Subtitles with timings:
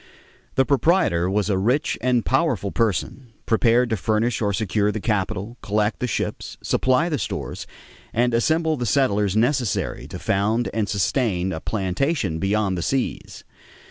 [0.55, 5.57] The proprietor was a rich and powerful person, prepared to furnish or secure the capital,
[5.61, 7.67] collect the ships, supply the stores,
[8.11, 13.43] and assemble the settlers necessary to found and sustain a plantation beyond the seas.